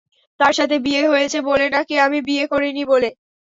[0.39, 3.09] তার সাথে বিয়ে হয়েছে বলে না কি আমি বিয়ে করিনি বলে?